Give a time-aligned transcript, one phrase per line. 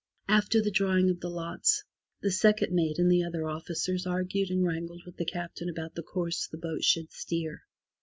[0.27, 1.83] After the drawing of the lots,
[2.23, 6.01] the second mate and the other officers argued and wrangled with the Captain about the
[6.01, 7.61] course the boat should steer.